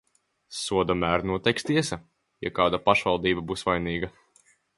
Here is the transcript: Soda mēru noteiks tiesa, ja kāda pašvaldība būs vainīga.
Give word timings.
Soda 0.59 0.95
mēru 1.03 1.29
noteiks 1.31 1.67
tiesa, 1.67 1.99
ja 2.47 2.53
kāda 2.61 2.81
pašvaldība 2.89 3.45
būs 3.53 3.67
vainīga. 3.71 4.13